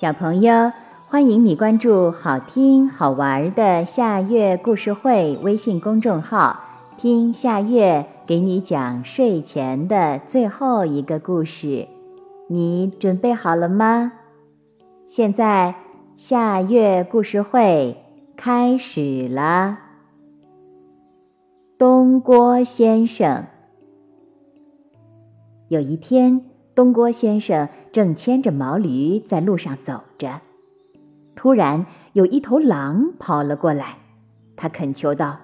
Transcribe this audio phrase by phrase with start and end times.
[0.00, 0.72] 小朋友，
[1.08, 6.58] 欢迎你关注好听好玩的夏月故事会微信公众号，
[6.96, 11.86] 听夏月给你讲睡前的最后一个故事。
[12.48, 14.12] 你准备好了吗？
[15.06, 15.74] 现在
[16.16, 18.02] 夏月故事会
[18.38, 19.80] 开始了。
[21.76, 23.44] 东郭先生，
[25.68, 26.46] 有一天。
[26.72, 30.40] 东郭先生正牵着毛驴在路上走着，
[31.34, 33.98] 突然有一头狼跑了过来，
[34.56, 35.38] 他恳求道：“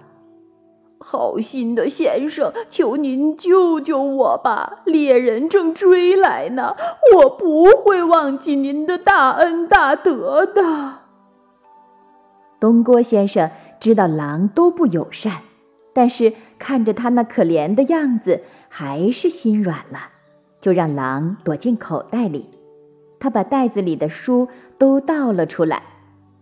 [1.01, 4.83] 好心的先生，求您救救我吧！
[4.85, 6.77] 猎人正追来呢，
[7.17, 11.01] 我不会忘记您的大恩大德的。”
[12.61, 13.51] 东郭先生
[13.81, 15.43] 知道狼都不友善，
[15.93, 20.11] 但是看着他那可怜的样子，还是心软了。
[20.67, 22.51] 就让狼躲进口袋里，
[23.21, 25.81] 他把袋子里的书都倒了出来，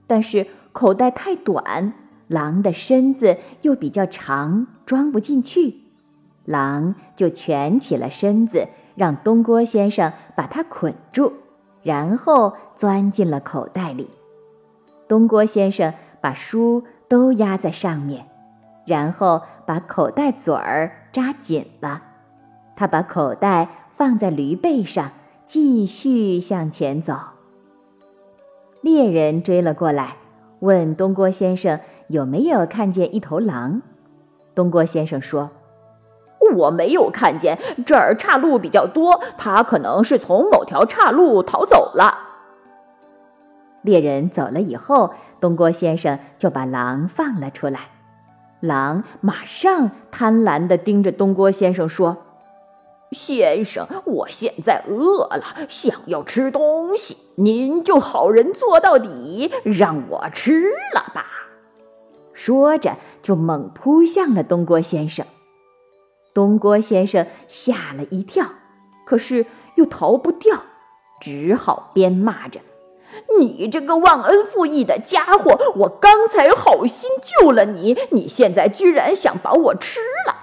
[0.07, 1.93] 但是口袋太短，
[2.29, 5.75] 狼的身子又比较长，装不进去。
[6.47, 11.31] 狼就蜷起了身子，让东郭先生把它捆住，
[11.83, 14.09] 然后钻进了口袋里。
[15.07, 18.25] 东郭先生把书都压在上面，
[18.87, 22.01] 然后把口袋嘴儿扎紧了。
[22.75, 23.69] 他把口袋。
[23.97, 25.13] 放在驴背上，
[25.47, 27.15] 继续向前走。
[28.81, 30.17] 猎人追了过来，
[30.59, 31.79] 问东郭先生
[32.09, 33.83] 有没有看见一头狼。
[34.53, 35.51] 东郭先生说
[36.57, 42.19] ：“我没有看见，这儿岔路比较多，他可能是从某条岔路逃走了。”
[43.83, 47.81] 猎人走了以后，东郭先生就把狼放了出来。
[48.59, 52.24] 狼马上贪婪地盯着东郭先生说。
[53.15, 61.27] 先生，我现在饿了，想要吃东西，您就好人做到底，让我吃了吧。
[62.33, 65.25] 说着，就猛扑向了东郭先生。
[66.35, 68.45] 东郭先生吓了一跳，
[69.07, 70.65] 可是又逃不掉，
[71.21, 72.59] 只好边骂着
[73.39, 75.57] ：“你这个忘恩负义的家伙！
[75.77, 80.34] 我刚才好心救了你，你现在居然想把我吃了！”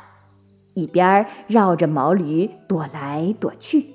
[0.74, 3.88] 一边绕着毛驴躲来躲去，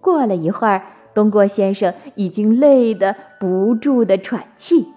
[0.00, 4.88] 过了一会儿，东郭先生已经累得不住的喘气。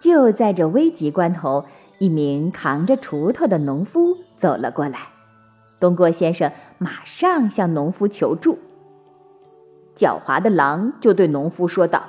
[0.00, 1.64] 就在这危急关头，
[1.98, 4.98] 一名扛着锄头的农夫走了过来，
[5.78, 8.58] 东郭先生马上向农夫求助。
[9.96, 12.02] 狡猾的狼就对农夫说道。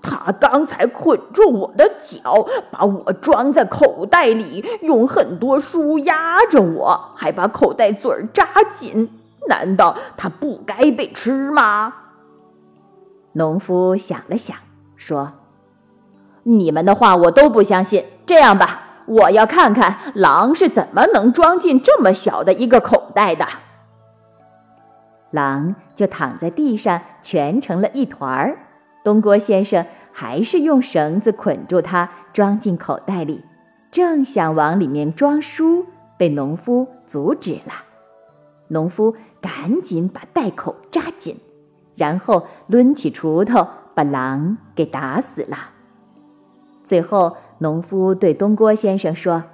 [0.00, 8.46] 他刚才捆住我的脚，把我装在口袋里，用很多书压着我，还把口袋嘴儿扎
[8.78, 9.10] 紧。
[9.48, 11.94] 难道他不该被吃吗？
[13.32, 14.56] 农夫想了想，
[14.96, 15.32] 说
[16.44, 18.04] ：“你们的话我都不相信。
[18.26, 23.46] 这样吧，我要看看狼是怎么能装进这么小的一个口袋的。”
[25.32, 28.58] 狼就躺在地上，蜷成了一团儿。
[29.08, 33.42] 东郭先生还是用绳子捆住它，装进口袋里，
[33.90, 35.86] 正想往里面装书，
[36.18, 37.72] 被农夫阻止了。
[38.66, 41.38] 农夫赶紧把袋口扎紧，
[41.94, 45.56] 然后抡起锄头把狼给打死了。
[46.84, 49.44] 最后，农夫对东郭先生说：“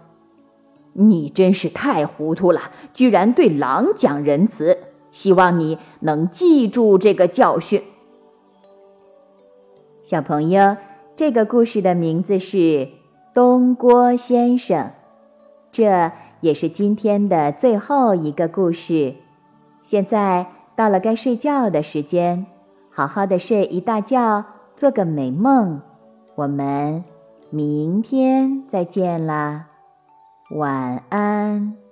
[0.94, 4.76] 你真是太糊涂了，居然对狼讲仁慈。
[5.12, 7.80] 希望你能记住这个教训。”
[10.04, 10.76] 小朋友，
[11.16, 12.56] 这个故事的名字是
[13.32, 14.78] 《东郭先生》，
[15.72, 19.14] 这也是今天的最后一个故事。
[19.82, 22.44] 现在到了该睡觉的时间，
[22.90, 24.44] 好好的睡一大觉，
[24.76, 25.80] 做个美梦。
[26.34, 27.02] 我们
[27.48, 29.68] 明天再见啦，
[30.50, 31.83] 晚安。